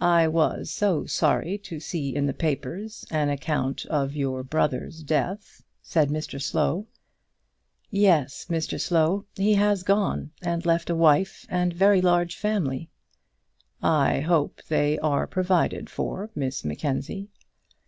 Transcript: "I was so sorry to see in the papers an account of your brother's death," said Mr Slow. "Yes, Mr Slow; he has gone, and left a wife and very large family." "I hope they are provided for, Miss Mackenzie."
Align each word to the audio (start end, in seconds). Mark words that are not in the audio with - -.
"I 0.00 0.28
was 0.28 0.70
so 0.70 1.04
sorry 1.06 1.58
to 1.64 1.80
see 1.80 2.14
in 2.14 2.26
the 2.26 2.32
papers 2.32 3.04
an 3.10 3.28
account 3.28 3.84
of 3.86 4.14
your 4.14 4.44
brother's 4.44 5.02
death," 5.02 5.64
said 5.82 6.10
Mr 6.10 6.40
Slow. 6.40 6.86
"Yes, 7.90 8.46
Mr 8.48 8.80
Slow; 8.80 9.24
he 9.34 9.54
has 9.54 9.82
gone, 9.82 10.30
and 10.42 10.64
left 10.64 10.90
a 10.90 10.94
wife 10.94 11.44
and 11.48 11.72
very 11.72 12.00
large 12.00 12.36
family." 12.36 12.88
"I 13.82 14.20
hope 14.20 14.62
they 14.68 14.96
are 15.00 15.26
provided 15.26 15.90
for, 15.90 16.30
Miss 16.36 16.64
Mackenzie." 16.64 17.28